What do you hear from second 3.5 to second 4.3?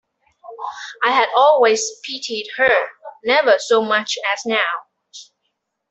so much